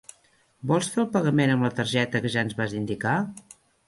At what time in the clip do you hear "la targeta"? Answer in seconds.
1.67-2.21